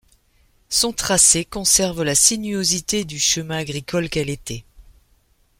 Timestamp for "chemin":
3.19-3.57